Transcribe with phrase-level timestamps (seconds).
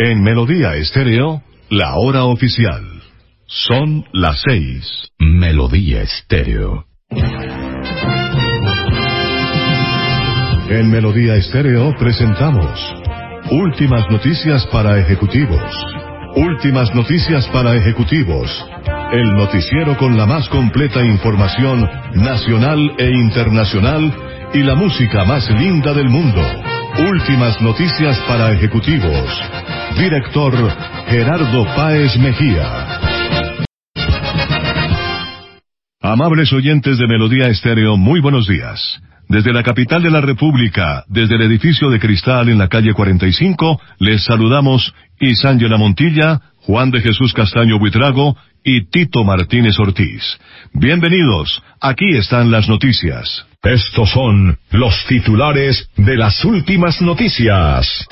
[0.00, 2.84] En Melodía Estéreo, la hora oficial.
[3.46, 5.10] Son las seis.
[5.18, 6.86] Melodía Estéreo.
[10.70, 12.78] En Melodía Estéreo presentamos
[13.50, 15.74] Últimas noticias para ejecutivos.
[16.36, 18.48] Últimas noticias para ejecutivos.
[19.10, 21.80] El noticiero con la más completa información
[22.14, 24.14] nacional e internacional
[24.54, 26.42] y la música más linda del mundo.
[27.10, 29.67] Últimas noticias para ejecutivos.
[29.96, 30.54] Director
[31.08, 32.98] Gerardo Páez Mejía.
[36.00, 39.00] Amables oyentes de Melodía Estéreo, muy buenos días.
[39.28, 43.80] Desde la capital de la República, desde el edificio de cristal en la calle 45,
[43.98, 50.38] les saludamos Isángela Montilla, Juan de Jesús Castaño Buitrago y Tito Martínez Ortiz.
[50.72, 53.46] Bienvenidos, aquí están las noticias.
[53.62, 58.06] Estos son los titulares de las últimas noticias.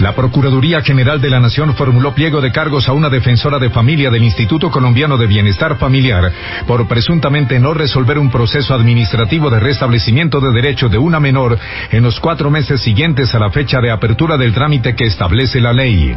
[0.00, 4.10] La Procuraduría General de la Nación formuló pliego de cargos a una defensora de familia
[4.10, 6.30] del Instituto Colombiano de Bienestar Familiar
[6.66, 11.58] por presuntamente no resolver un proceso administrativo de restablecimiento de derecho de una menor
[11.90, 15.72] en los cuatro meses siguientes a la fecha de apertura del trámite que establece la
[15.72, 16.14] ley.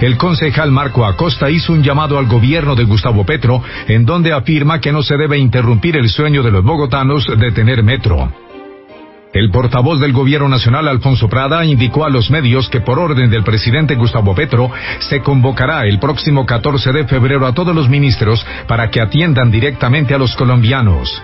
[0.00, 4.80] El concejal Marco Acosta hizo un llamado al gobierno de Gustavo Petro en donde afirma
[4.80, 8.43] que no se debe interrumpir el sueño de los bogotanos de tener metro.
[9.34, 13.42] El portavoz del Gobierno Nacional, Alfonso Prada, indicó a los medios que por orden del
[13.42, 18.90] presidente Gustavo Petro se convocará el próximo 14 de febrero a todos los ministros para
[18.90, 21.20] que atiendan directamente a los colombianos.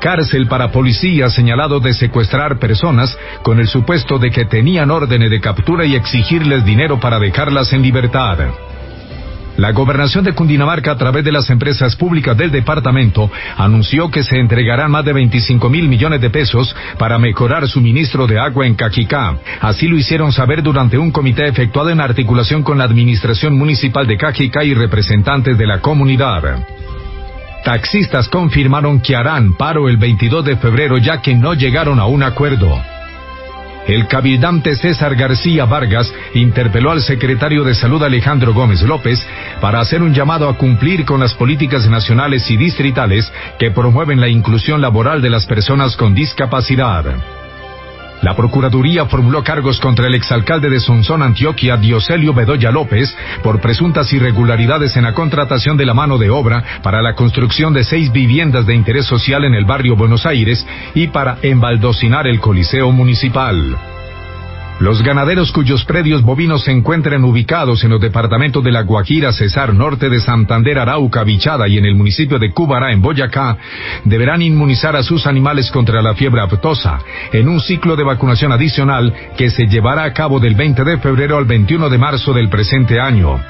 [0.00, 5.40] Cárcel para policías señalado de secuestrar personas con el supuesto de que tenían órdenes de
[5.40, 8.38] captura y exigirles dinero para dejarlas en libertad.
[9.56, 14.38] La gobernación de Cundinamarca, a través de las empresas públicas del departamento, anunció que se
[14.38, 19.36] entregarán más de 25 mil millones de pesos para mejorar suministro de agua en Cajicá.
[19.60, 24.16] Así lo hicieron saber durante un comité efectuado en articulación con la Administración Municipal de
[24.16, 26.66] Cajicá y representantes de la comunidad.
[27.64, 32.22] Taxistas confirmaron que harán paro el 22 de febrero ya que no llegaron a un
[32.22, 32.93] acuerdo.
[33.86, 39.24] El cabildante César García Vargas interpeló al secretario de Salud Alejandro Gómez López
[39.60, 44.28] para hacer un llamado a cumplir con las políticas nacionales y distritales que promueven la
[44.28, 47.43] inclusión laboral de las personas con discapacidad.
[48.24, 54.10] La Procuraduría formuló cargos contra el exalcalde de Sonsón, Antioquia, Dioselio Bedoya López, por presuntas
[54.14, 58.64] irregularidades en la contratación de la mano de obra para la construcción de seis viviendas
[58.64, 63.93] de interés social en el barrio Buenos Aires y para embaldocinar el Coliseo Municipal.
[64.80, 69.72] Los ganaderos cuyos predios bovinos se encuentren ubicados en los departamentos de La Guajira, Cesar,
[69.72, 73.56] Norte de Santander, Arauca, Vichada y en el municipio de Cubará, en Boyacá,
[74.04, 76.98] deberán inmunizar a sus animales contra la fiebre aftosa
[77.32, 81.38] en un ciclo de vacunación adicional que se llevará a cabo del 20 de febrero
[81.38, 83.40] al 21 de marzo del presente año.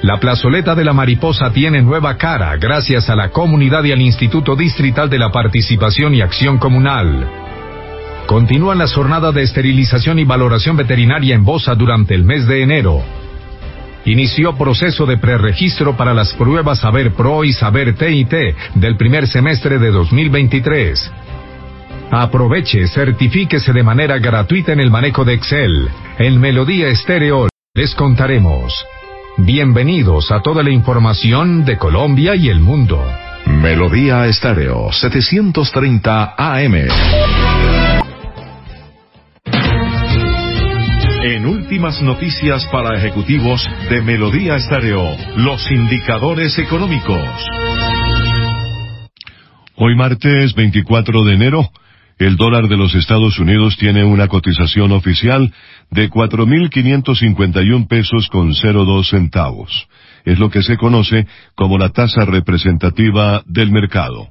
[0.00, 4.56] La plazoleta de la mariposa tiene nueva cara gracias a la comunidad y al Instituto
[4.56, 7.41] Distrital de la Participación y Acción Comunal.
[8.32, 13.02] Continúan las jornadas de esterilización y valoración veterinaria en Bosa durante el mes de enero.
[14.06, 18.32] Inició proceso de preregistro para las pruebas Saber Pro y Saber TIT
[18.76, 21.12] del primer semestre de 2023.
[22.10, 25.90] Aproveche, certifíquese de manera gratuita en el manejo de Excel.
[26.18, 28.72] En Melodía Estéreo les contaremos.
[29.36, 32.98] Bienvenidos a toda la información de Colombia y el mundo.
[33.44, 38.01] Melodía Estéreo 730 AM.
[41.82, 47.18] Últimas noticias para ejecutivos de Melodía Estéreo, los indicadores económicos.
[49.74, 51.68] Hoy martes 24 de enero,
[52.18, 55.52] el dólar de los Estados Unidos tiene una cotización oficial
[55.90, 59.88] de 4.551 pesos con 02 centavos.
[60.24, 61.26] Es lo que se conoce
[61.56, 64.28] como la tasa representativa del mercado.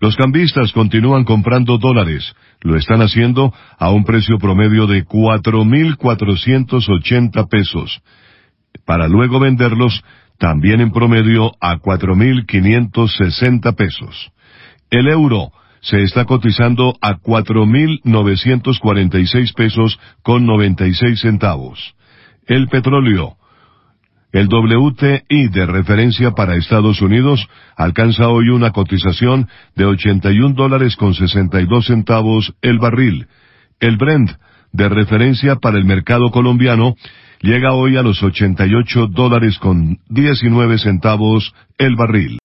[0.00, 2.34] Los cambistas continúan comprando dólares.
[2.62, 8.02] Lo están haciendo a un precio promedio de 4.480 pesos,
[8.84, 10.04] para luego venderlos
[10.38, 14.30] también en promedio a 4.560 pesos.
[14.90, 21.96] El euro se está cotizando a 4.946 pesos con 96 centavos.
[22.46, 23.36] El petróleo
[24.32, 31.14] el WTI de referencia para Estados Unidos alcanza hoy una cotización de 81 dólares con
[31.14, 33.26] 62 centavos el barril.
[33.80, 34.30] El Brent
[34.72, 36.94] de referencia para el mercado colombiano
[37.40, 42.38] llega hoy a los 88 dólares con 19 centavos el barril.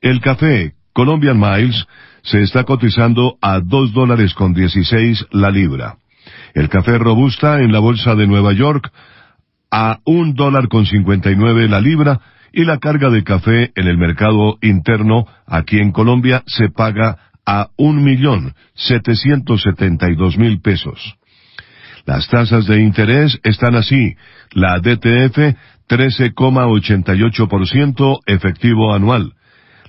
[0.00, 1.86] El café Colombian Miles
[2.22, 5.96] se está cotizando a dos dólares con dieciséis la libra.
[6.54, 8.90] El café robusta en la bolsa de Nueva York
[9.70, 12.20] a un dólar con cincuenta y nueve la libra
[12.52, 17.68] y la carga de café en el mercado interno aquí en Colombia se paga a
[17.76, 21.16] un millón setecientos setenta y dos mil pesos.
[22.06, 24.14] Las tasas de interés están así.
[24.52, 25.56] La DTF
[25.88, 29.32] 13,88% efectivo anual.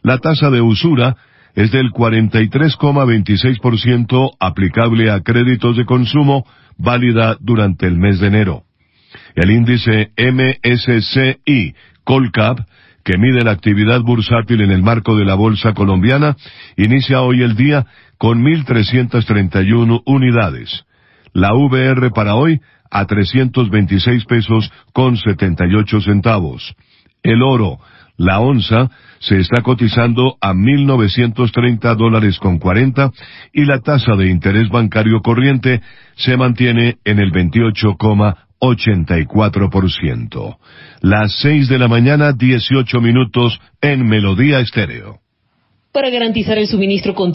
[0.02, 1.16] La tasa de usura
[1.56, 6.46] es del 43,26% aplicable a créditos de consumo
[6.78, 8.64] válida durante el mes de enero.
[9.36, 12.60] El índice MSCI Colcap,
[13.04, 16.36] que mide la actividad bursátil en el marco de la bolsa colombiana,
[16.78, 17.86] inicia hoy el día
[18.18, 20.86] con 1.331 unidades.
[21.34, 22.60] La VR para hoy
[22.92, 26.76] a 326 pesos con 78 centavos.
[27.24, 27.80] El oro,
[28.18, 28.90] la onza,
[29.20, 33.12] se está cotizando a 1.930 dólares con 40
[33.54, 35.82] y la tasa de interés bancario corriente
[36.16, 37.32] se mantiene en el
[38.62, 40.58] 28,84%.
[41.02, 45.20] Las 6 de la mañana, 18 minutos en Melodía Estéreo.
[45.92, 47.16] Para garantizar el suministro